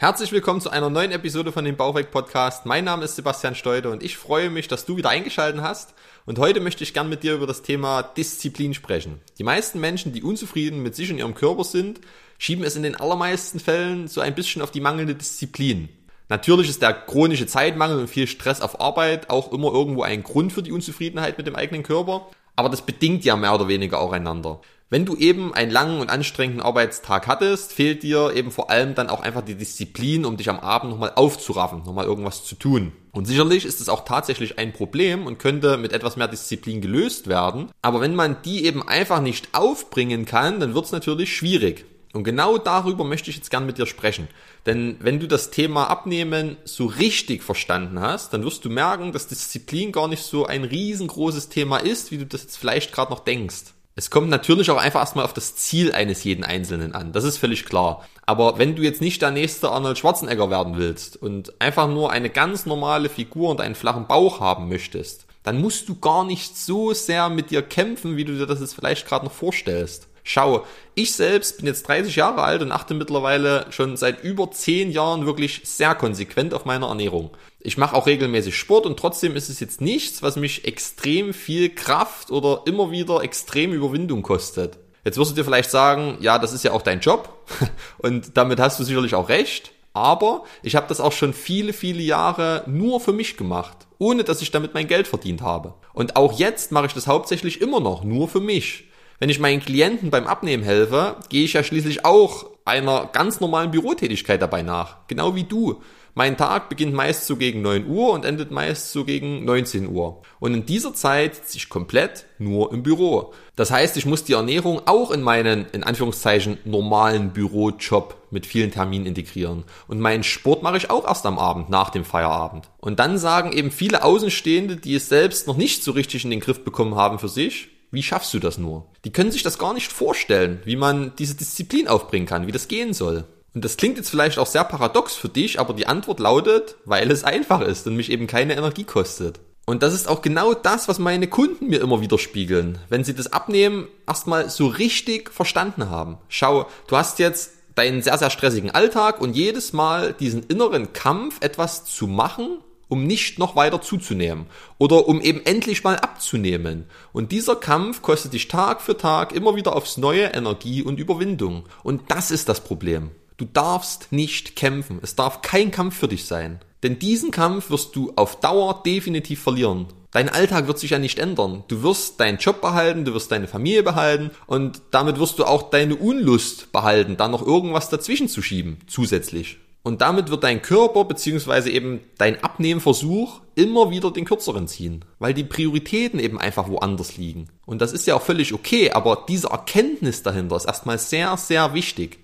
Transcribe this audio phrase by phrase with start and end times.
[0.00, 2.66] Herzlich willkommen zu einer neuen Episode von dem Bauchweg Podcast.
[2.66, 5.92] Mein Name ist Sebastian Steude und ich freue mich, dass du wieder eingeschaltet hast.
[6.24, 9.20] Und heute möchte ich gern mit dir über das Thema Disziplin sprechen.
[9.38, 12.00] Die meisten Menschen, die unzufrieden mit sich und ihrem Körper sind,
[12.38, 15.88] schieben es in den allermeisten Fällen so ein bisschen auf die mangelnde Disziplin.
[16.28, 20.52] Natürlich ist der chronische Zeitmangel und viel Stress auf Arbeit auch immer irgendwo ein Grund
[20.52, 24.12] für die Unzufriedenheit mit dem eigenen Körper, aber das bedingt ja mehr oder weniger auch
[24.12, 24.60] einander.
[24.90, 29.10] Wenn du eben einen langen und anstrengenden Arbeitstag hattest, fehlt dir eben vor allem dann
[29.10, 32.92] auch einfach die Disziplin, um dich am Abend nochmal aufzuraffen, nochmal irgendwas zu tun.
[33.12, 37.26] Und sicherlich ist es auch tatsächlich ein Problem und könnte mit etwas mehr Disziplin gelöst
[37.26, 37.70] werden.
[37.82, 41.84] Aber wenn man die eben einfach nicht aufbringen kann, dann wird es natürlich schwierig.
[42.14, 44.28] Und genau darüber möchte ich jetzt gern mit dir sprechen.
[44.64, 49.28] Denn wenn du das Thema Abnehmen so richtig verstanden hast, dann wirst du merken, dass
[49.28, 53.20] Disziplin gar nicht so ein riesengroßes Thema ist, wie du das jetzt vielleicht gerade noch
[53.20, 53.74] denkst.
[53.98, 57.10] Es kommt natürlich auch einfach erstmal auf das Ziel eines jeden Einzelnen an.
[57.10, 58.06] Das ist völlig klar.
[58.26, 62.30] Aber wenn du jetzt nicht der nächste Arnold Schwarzenegger werden willst und einfach nur eine
[62.30, 66.92] ganz normale Figur und einen flachen Bauch haben möchtest, dann musst du gar nicht so
[66.92, 70.06] sehr mit dir kämpfen, wie du dir das jetzt vielleicht gerade noch vorstellst.
[70.30, 74.90] Schau, ich selbst bin jetzt 30 Jahre alt und achte mittlerweile schon seit über 10
[74.90, 77.30] Jahren wirklich sehr konsequent auf meine Ernährung.
[77.60, 81.74] Ich mache auch regelmäßig Sport und trotzdem ist es jetzt nichts, was mich extrem viel
[81.74, 84.78] Kraft oder immer wieder extrem Überwindung kostet.
[85.02, 87.46] Jetzt wirst du dir vielleicht sagen, ja, das ist ja auch dein Job
[87.96, 89.72] und damit hast du sicherlich auch recht.
[89.94, 94.42] Aber ich habe das auch schon viele, viele Jahre nur für mich gemacht, ohne dass
[94.42, 95.72] ich damit mein Geld verdient habe.
[95.94, 98.87] Und auch jetzt mache ich das hauptsächlich immer noch nur für mich.
[99.20, 103.72] Wenn ich meinen Klienten beim Abnehmen helfe, gehe ich ja schließlich auch einer ganz normalen
[103.72, 105.08] Bürotätigkeit dabei nach.
[105.08, 105.80] Genau wie du.
[106.14, 110.22] Mein Tag beginnt meist so gegen 9 Uhr und endet meist so gegen 19 Uhr.
[110.38, 113.32] Und in dieser Zeit sitze ich komplett nur im Büro.
[113.56, 118.70] Das heißt, ich muss die Ernährung auch in meinen, in Anführungszeichen, normalen Bürojob mit vielen
[118.70, 119.64] Terminen integrieren.
[119.86, 122.68] Und meinen Sport mache ich auch erst am Abend, nach dem Feierabend.
[122.78, 126.40] Und dann sagen eben viele Außenstehende, die es selbst noch nicht so richtig in den
[126.40, 128.86] Griff bekommen haben für sich, wie schaffst du das nur?
[129.04, 132.68] Die können sich das gar nicht vorstellen, wie man diese Disziplin aufbringen kann, wie das
[132.68, 133.24] gehen soll.
[133.54, 137.10] Und das klingt jetzt vielleicht auch sehr paradox für dich, aber die Antwort lautet, weil
[137.10, 139.40] es einfach ist und mich eben keine Energie kostet.
[139.64, 143.14] Und das ist auch genau das, was meine Kunden mir immer wieder spiegeln, wenn sie
[143.14, 146.18] das Abnehmen erstmal so richtig verstanden haben.
[146.28, 151.36] Schau, du hast jetzt deinen sehr, sehr stressigen Alltag und jedes Mal diesen inneren Kampf,
[151.40, 154.46] etwas zu machen, um nicht noch weiter zuzunehmen
[154.78, 156.86] oder um eben endlich mal abzunehmen.
[157.12, 161.64] Und dieser Kampf kostet dich Tag für Tag immer wieder aufs neue Energie und Überwindung.
[161.82, 163.10] Und das ist das Problem.
[163.36, 164.98] Du darfst nicht kämpfen.
[165.02, 166.60] Es darf kein Kampf für dich sein.
[166.82, 169.86] Denn diesen Kampf wirst du auf Dauer definitiv verlieren.
[170.10, 171.64] Dein Alltag wird sich ja nicht ändern.
[171.68, 175.70] Du wirst deinen Job behalten, du wirst deine Familie behalten und damit wirst du auch
[175.70, 179.58] deine Unlust behalten, da noch irgendwas dazwischen zu schieben, zusätzlich.
[179.88, 185.32] Und damit wird dein Körper beziehungsweise eben dein Abnehmversuch immer wieder den kürzeren ziehen, weil
[185.32, 187.48] die Prioritäten eben einfach woanders liegen.
[187.64, 191.72] Und das ist ja auch völlig okay, aber diese Erkenntnis dahinter ist erstmal sehr, sehr
[191.72, 192.18] wichtig.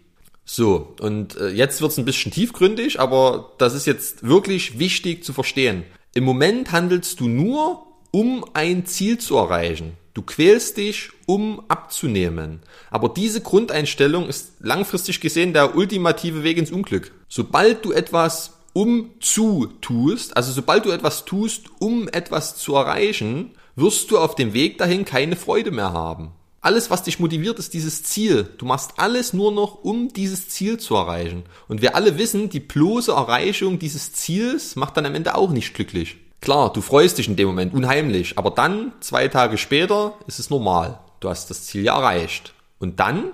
[0.45, 5.33] So, und äh, jetzt wird's ein bisschen tiefgründig, aber das ist jetzt wirklich wichtig zu
[5.33, 5.85] verstehen.
[6.13, 9.97] Im Moment handelst du nur, um ein Ziel zu erreichen.
[10.15, 12.61] Du quälst dich, um abzunehmen.
[12.91, 17.13] Aber diese Grundeinstellung ist langfristig gesehen der ultimative Weg ins Unglück.
[17.29, 23.53] Sobald du etwas um zu tust, also sobald du etwas tust, um etwas zu erreichen,
[23.77, 26.33] wirst du auf dem Weg dahin keine Freude mehr haben.
[26.61, 28.49] Alles, was dich motiviert, ist dieses Ziel.
[28.57, 31.43] Du machst alles nur noch, um dieses Ziel zu erreichen.
[31.69, 35.75] Und wir alle wissen, die bloße Erreichung dieses Ziels macht dann am Ende auch nicht
[35.75, 36.17] glücklich.
[36.45, 40.51] Klar, du freust dich in dem Moment unheimlich, aber dann, zwei Tage später, ist es
[40.51, 40.99] normal.
[41.21, 42.53] Du hast das Ziel ja erreicht.
[42.79, 43.31] Und dann?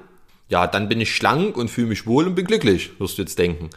[0.49, 3.37] Ja, dann bin ich schlank und fühle mich wohl und bin glücklich, wirst du jetzt
[3.41, 3.71] denken.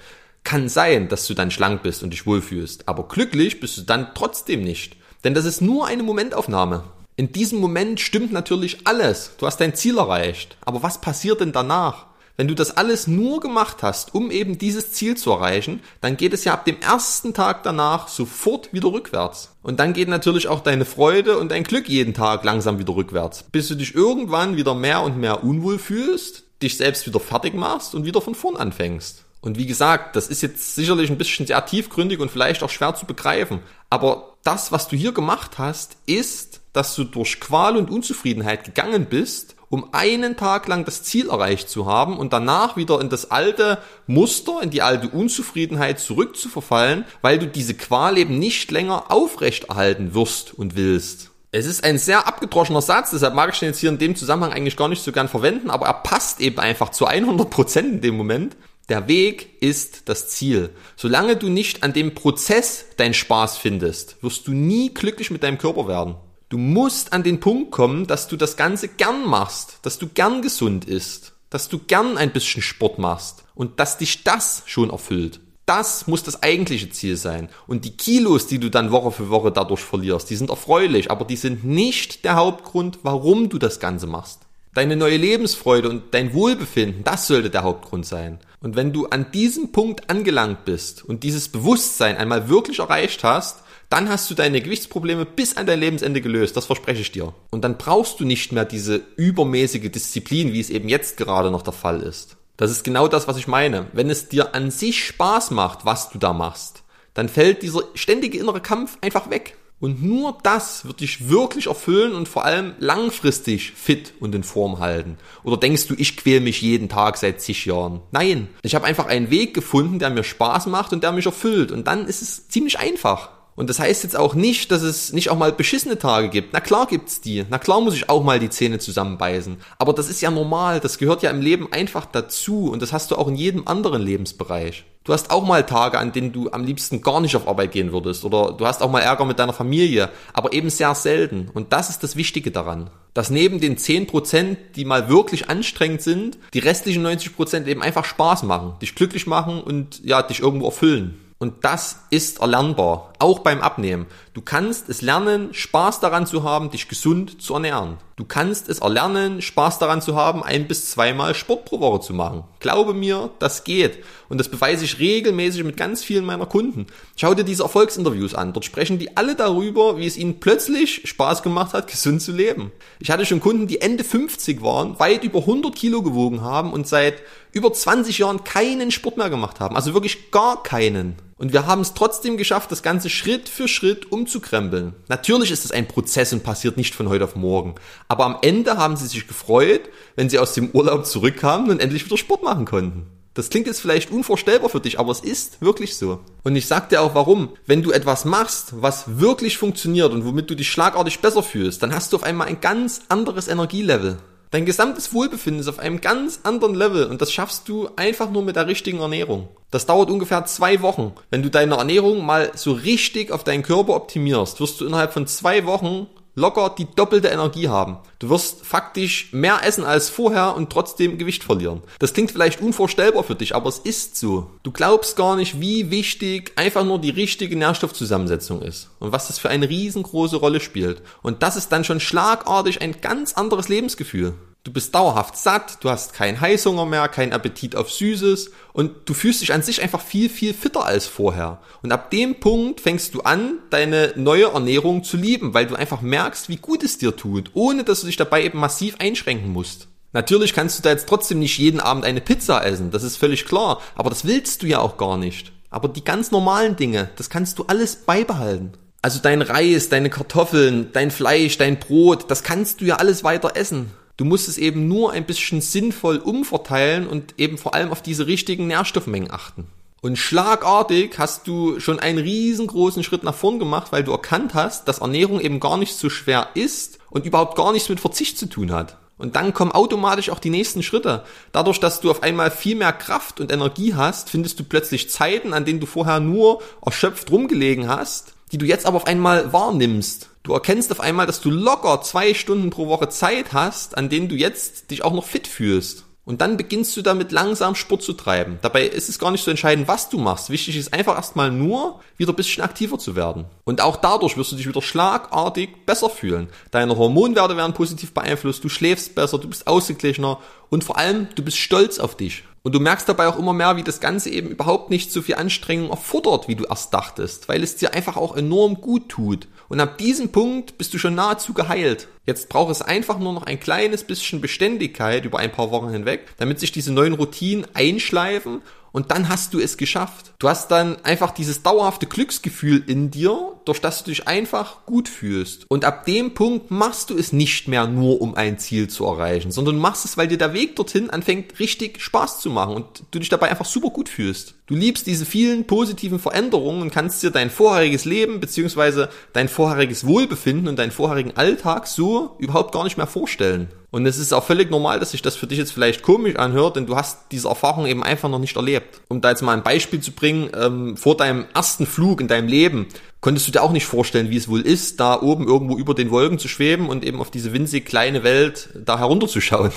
[0.43, 4.13] Kann sein, dass du dann schlank bist und dich wohlfühlst, aber glücklich bist du dann
[4.13, 4.97] trotzdem nicht.
[5.23, 6.83] Denn das ist nur eine Momentaufnahme.
[7.15, 9.31] In diesem Moment stimmt natürlich alles.
[9.39, 10.57] Du hast dein Ziel erreicht.
[10.61, 12.05] Aber was passiert denn danach?
[12.35, 16.33] Wenn du das alles nur gemacht hast, um eben dieses Ziel zu erreichen, dann geht
[16.33, 19.55] es ja ab dem ersten Tag danach sofort wieder rückwärts.
[19.61, 23.43] Und dann geht natürlich auch deine Freude und dein Glück jeden Tag langsam wieder rückwärts,
[23.51, 27.93] bis du dich irgendwann wieder mehr und mehr unwohl fühlst, dich selbst wieder fertig machst
[27.93, 29.25] und wieder von vorn anfängst.
[29.41, 32.95] Und wie gesagt, das ist jetzt sicherlich ein bisschen sehr tiefgründig und vielleicht auch schwer
[32.95, 33.59] zu begreifen.
[33.91, 39.05] Aber das, was du hier gemacht hast, ist, dass du durch Qual und Unzufriedenheit gegangen
[39.05, 43.31] bist um einen Tag lang das Ziel erreicht zu haben und danach wieder in das
[43.31, 50.13] alte Muster, in die alte Unzufriedenheit zurückzuverfallen, weil du diese Qual eben nicht länger aufrechterhalten
[50.13, 51.31] wirst und willst.
[51.49, 54.53] Es ist ein sehr abgedroschener Satz, deshalb mag ich den jetzt hier in dem Zusammenhang
[54.53, 58.01] eigentlich gar nicht so gern verwenden, aber er passt eben einfach zu 100 Prozent in
[58.01, 58.55] dem Moment.
[58.89, 60.69] Der Weg ist das Ziel.
[60.95, 65.57] Solange du nicht an dem Prozess deinen Spaß findest, wirst du nie glücklich mit deinem
[65.57, 66.13] Körper werden.
[66.53, 70.43] Du musst an den Punkt kommen, dass du das Ganze gern machst, dass du gern
[70.43, 75.39] gesund isst, dass du gern ein bisschen Sport machst und dass dich das schon erfüllt.
[75.65, 77.49] Das muss das eigentliche Ziel sein.
[77.65, 81.25] Und die Kilos, die du dann Woche für Woche dadurch verlierst, die sind erfreulich, aber
[81.25, 84.41] die sind nicht der Hauptgrund, warum du das Ganze machst.
[84.75, 88.37] Deine neue Lebensfreude und dein Wohlbefinden, das sollte der Hauptgrund sein.
[88.59, 93.63] Und wenn du an diesem Punkt angelangt bist und dieses Bewusstsein einmal wirklich erreicht hast,
[93.89, 97.33] dann hast du deine Gewichtsprobleme bis an dein Lebensende gelöst, das verspreche ich dir.
[97.51, 101.61] Und dann brauchst du nicht mehr diese übermäßige Disziplin, wie es eben jetzt gerade noch
[101.61, 102.37] der Fall ist.
[102.57, 103.87] Das ist genau das, was ich meine.
[103.93, 106.83] Wenn es dir an sich Spaß macht, was du da machst,
[107.13, 109.57] dann fällt dieser ständige innere Kampf einfach weg.
[109.83, 114.79] Und nur das wird dich wirklich erfüllen und vor allem langfristig fit und in Form
[114.79, 115.17] halten.
[115.43, 117.99] Oder denkst du, ich quäl mich jeden Tag seit zig Jahren?
[118.11, 121.73] Nein, ich habe einfach einen Weg gefunden, der mir Spaß macht und der mich erfüllt.
[121.73, 123.32] Und dann ist es ziemlich einfach.
[123.55, 126.53] Und das heißt jetzt auch nicht, dass es nicht auch mal beschissene Tage gibt.
[126.53, 127.45] Na klar gibt's die.
[127.49, 129.57] Na klar muss ich auch mal die Zähne zusammenbeißen.
[129.77, 130.79] Aber das ist ja normal.
[130.79, 132.69] Das gehört ja im Leben einfach dazu.
[132.71, 134.85] Und das hast du auch in jedem anderen Lebensbereich.
[135.03, 137.91] Du hast auch mal Tage, an denen du am liebsten gar nicht auf Arbeit gehen
[137.91, 138.23] würdest.
[138.23, 140.09] Oder du hast auch mal Ärger mit deiner Familie.
[140.31, 141.49] Aber eben sehr selten.
[141.53, 142.89] Und das ist das Wichtige daran.
[143.13, 148.43] Dass neben den 10%, die mal wirklich anstrengend sind, die restlichen 90% eben einfach Spaß
[148.43, 148.73] machen.
[148.81, 151.19] Dich glücklich machen und ja, dich irgendwo erfüllen.
[151.43, 154.05] Und das ist erlernbar, auch beim Abnehmen.
[154.33, 157.97] Du kannst es lernen, Spaß daran zu haben, dich gesund zu ernähren.
[158.15, 162.13] Du kannst es erlernen, Spaß daran zu haben, ein bis zweimal Sport pro Woche zu
[162.13, 162.45] machen.
[162.59, 164.03] Glaube mir, das geht.
[164.29, 166.87] Und das beweise ich regelmäßig mit ganz vielen meiner Kunden.
[167.17, 168.53] Schau dir diese Erfolgsinterviews an.
[168.53, 172.71] Dort sprechen die alle darüber, wie es ihnen plötzlich Spaß gemacht hat, gesund zu leben.
[172.99, 176.87] Ich hatte schon Kunden, die Ende 50 waren, weit über 100 Kilo gewogen haben und
[176.87, 177.15] seit
[177.51, 179.75] über 20 Jahren keinen Sport mehr gemacht haben.
[179.75, 181.15] Also wirklich gar keinen.
[181.43, 184.93] Und wir haben es trotzdem geschafft, das Ganze Schritt für Schritt umzukrempeln.
[185.09, 187.75] Natürlich ist es ein Prozess und passiert nicht von heute auf morgen.
[188.07, 189.81] Aber am Ende haben sie sich gefreut,
[190.15, 193.07] wenn sie aus dem Urlaub zurückkamen und endlich wieder Sport machen konnten.
[193.33, 196.21] Das klingt jetzt vielleicht unvorstellbar für dich, aber es ist wirklich so.
[196.45, 197.49] Und ich sag dir auch warum.
[197.65, 201.93] Wenn du etwas machst, was wirklich funktioniert und womit du dich schlagartig besser fühlst, dann
[201.93, 204.17] hast du auf einmal ein ganz anderes Energielevel.
[204.53, 208.43] Dein gesamtes Wohlbefinden ist auf einem ganz anderen Level und das schaffst du einfach nur
[208.43, 209.47] mit der richtigen Ernährung.
[209.71, 211.11] Das dauert ungefähr zwei Wochen.
[211.31, 215.25] Wenn du deine Ernährung mal so richtig auf deinen Körper optimierst, wirst du innerhalb von
[215.25, 216.05] zwei Wochen
[216.35, 217.97] locker die doppelte Energie haben.
[218.19, 221.81] Du wirst faktisch mehr essen als vorher und trotzdem Gewicht verlieren.
[221.99, 224.49] Das klingt vielleicht unvorstellbar für dich, aber es ist so.
[224.63, 229.39] Du glaubst gar nicht, wie wichtig einfach nur die richtige Nährstoffzusammensetzung ist und was das
[229.39, 231.01] für eine riesengroße Rolle spielt.
[231.21, 234.33] Und das ist dann schon schlagartig ein ganz anderes Lebensgefühl.
[234.65, 239.13] Du bist dauerhaft satt, du hast keinen Heißhunger mehr, keinen Appetit auf Süßes und du
[239.13, 241.59] fühlst dich an sich einfach viel, viel fitter als vorher.
[241.81, 245.99] Und ab dem Punkt fängst du an, deine neue Ernährung zu lieben, weil du einfach
[245.99, 249.89] merkst, wie gut es dir tut, ohne dass du dich dabei eben massiv einschränken musst.
[250.13, 253.43] Natürlich kannst du da jetzt trotzdem nicht jeden Abend eine Pizza essen, das ist völlig
[253.43, 255.51] klar, aber das willst du ja auch gar nicht.
[255.71, 258.71] Aber die ganz normalen Dinge, das kannst du alles beibehalten.
[259.01, 263.57] Also dein Reis, deine Kartoffeln, dein Fleisch, dein Brot, das kannst du ja alles weiter
[263.57, 263.91] essen.
[264.23, 268.25] Du musst es eben nur ein bisschen sinnvoll umverteilen und eben vor allem auf diese
[268.25, 269.67] richtigen Nährstoffmengen achten.
[269.99, 274.87] Und schlagartig hast du schon einen riesengroßen Schritt nach vorn gemacht, weil du erkannt hast,
[274.87, 278.45] dass Ernährung eben gar nicht so schwer ist und überhaupt gar nichts mit Verzicht zu
[278.45, 278.95] tun hat.
[279.17, 281.25] Und dann kommen automatisch auch die nächsten Schritte.
[281.51, 285.53] Dadurch, dass du auf einmal viel mehr Kraft und Energie hast, findest du plötzlich Zeiten,
[285.53, 290.29] an denen du vorher nur erschöpft rumgelegen hast, die du jetzt aber auf einmal wahrnimmst
[290.43, 294.27] Du erkennst auf einmal, dass du locker zwei Stunden pro Woche Zeit hast, an denen
[294.27, 296.03] du jetzt dich auch noch fit fühlst.
[296.25, 298.59] Und dann beginnst du damit langsam Sport zu treiben.
[298.61, 300.49] Dabei ist es gar nicht so entscheidend, was du machst.
[300.49, 303.45] Wichtig ist einfach erstmal nur, wieder ein bisschen aktiver zu werden.
[303.63, 306.49] Und auch dadurch wirst du dich wieder schlagartig besser fühlen.
[306.71, 311.43] Deine Hormonwerte werden positiv beeinflusst, du schläfst besser, du bist ausgeglichener und vor allem, du
[311.43, 312.43] bist stolz auf dich.
[312.65, 315.35] Und du merkst dabei auch immer mehr, wie das Ganze eben überhaupt nicht so viel
[315.35, 319.49] Anstrengung erfordert, wie du erst dachtest, weil es dir einfach auch enorm gut tut.
[319.67, 322.07] Und ab diesem Punkt bist du schon nahezu geheilt.
[322.25, 326.21] Jetzt braucht es einfach nur noch ein kleines bisschen Beständigkeit über ein paar Wochen hinweg,
[326.37, 328.61] damit sich diese neuen Routinen einschleifen
[328.93, 330.33] und dann hast du es geschafft.
[330.39, 335.09] Du hast dann einfach dieses dauerhafte Glücksgefühl in dir, durch das du dich einfach gut
[335.09, 335.69] fühlst.
[335.69, 339.51] Und ab dem Punkt machst du es nicht mehr nur, um ein Ziel zu erreichen,
[339.51, 343.19] sondern machst es, weil dir der Weg dorthin anfängt richtig Spaß zu machen und du
[343.19, 344.55] dich dabei einfach super gut fühlst.
[344.65, 350.07] Du liebst diese vielen positiven Veränderungen und kannst dir dein vorheriges Leben beziehungsweise dein vorheriges
[350.07, 353.67] Wohlbefinden und deinen vorherigen Alltag so überhaupt gar nicht mehr vorstellen.
[353.91, 356.77] Und es ist auch völlig normal, dass sich das für dich jetzt vielleicht komisch anhört,
[356.77, 359.01] denn du hast diese Erfahrung eben einfach noch nicht erlebt.
[359.09, 362.47] Um da jetzt mal ein Beispiel zu bringen, ähm, vor deinem ersten Flug in deinem
[362.47, 362.87] Leben
[363.19, 366.09] konntest du dir auch nicht vorstellen, wie es wohl ist, da oben irgendwo über den
[366.09, 369.73] Wolken zu schweben und eben auf diese winzig kleine Welt da herunterzuschauen.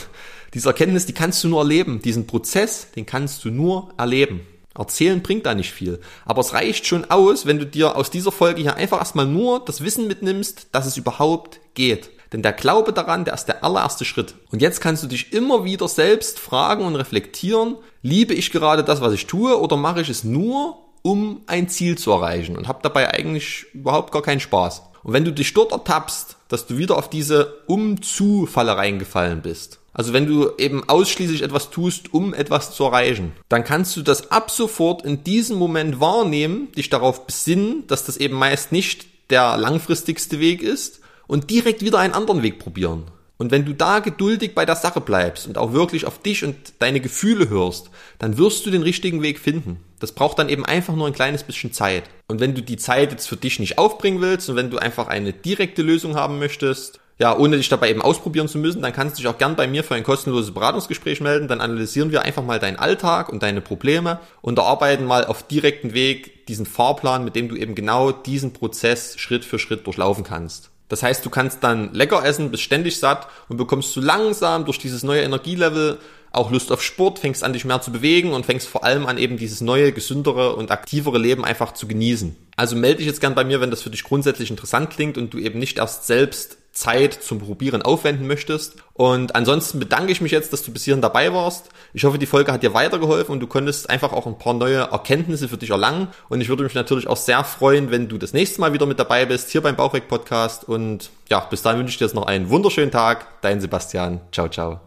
[0.54, 2.00] Diese Erkenntnis, die kannst du nur erleben.
[2.02, 4.40] Diesen Prozess, den kannst du nur erleben.
[4.78, 6.00] Erzählen bringt da nicht viel.
[6.25, 9.64] Aber es reicht schon aus, wenn du dir aus dieser Folge hier einfach erstmal nur
[9.64, 12.11] das Wissen mitnimmst, dass es überhaupt geht.
[12.33, 14.35] Denn der Glaube daran, der ist der allererste Schritt.
[14.50, 19.00] Und jetzt kannst du dich immer wieder selbst fragen und reflektieren, liebe ich gerade das,
[19.00, 22.80] was ich tue, oder mache ich es nur, um ein Ziel zu erreichen und habe
[22.83, 24.83] dabei eigentlich überhaupt gar keinen Spaß.
[25.04, 30.12] Und wenn du dich dort ertappst, dass du wieder auf diese Um-zu-Falle reingefallen bist, also
[30.12, 34.50] wenn du eben ausschließlich etwas tust, um etwas zu erreichen, dann kannst du das ab
[34.50, 40.38] sofort in diesem Moment wahrnehmen, dich darauf besinnen, dass das eben meist nicht der langfristigste
[40.38, 43.04] Weg ist und direkt wieder einen anderen Weg probieren.
[43.38, 46.56] Und wenn du da geduldig bei der Sache bleibst und auch wirklich auf dich und
[46.78, 47.88] deine Gefühle hörst,
[48.18, 49.80] dann wirst du den richtigen Weg finden.
[49.98, 52.04] Das braucht dann eben einfach nur ein kleines bisschen Zeit.
[52.28, 55.08] Und wenn du die Zeit jetzt für dich nicht aufbringen willst und wenn du einfach
[55.08, 59.16] eine direkte Lösung haben möchtest, ja, ohne dich dabei eben ausprobieren zu müssen, dann kannst
[59.16, 61.49] du dich auch gern bei mir für ein kostenloses Beratungsgespräch melden.
[61.49, 65.94] Dann analysieren wir einfach mal deinen Alltag und deine Probleme und erarbeiten mal auf direkten
[65.94, 70.70] Weg diesen Fahrplan, mit dem du eben genau diesen Prozess Schritt für Schritt durchlaufen kannst.
[70.88, 74.78] Das heißt, du kannst dann lecker essen, bist ständig satt und bekommst so langsam durch
[74.78, 75.99] dieses neue Energielevel
[76.32, 79.16] auch Lust auf Sport, fängst an dich mehr zu bewegen und fängst vor allem an
[79.16, 82.37] eben dieses neue, gesündere und aktivere Leben einfach zu genießen.
[82.56, 85.32] Also melde dich jetzt gern bei mir, wenn das für dich grundsätzlich interessant klingt und
[85.32, 88.76] du eben nicht erst selbst Zeit zum Probieren aufwenden möchtest.
[88.92, 91.71] Und ansonsten bedanke ich mich jetzt, dass du bis hierhin dabei warst.
[91.95, 94.78] Ich hoffe, die Folge hat dir weitergeholfen und du konntest einfach auch ein paar neue
[94.78, 96.09] Erkenntnisse für dich erlangen.
[96.28, 98.99] Und ich würde mich natürlich auch sehr freuen, wenn du das nächste Mal wieder mit
[98.99, 100.68] dabei bist, hier beim Bauchweg Podcast.
[100.68, 103.40] Und ja, bis dahin wünsche ich dir jetzt noch einen wunderschönen Tag.
[103.40, 104.21] Dein Sebastian.
[104.30, 104.85] Ciao, ciao.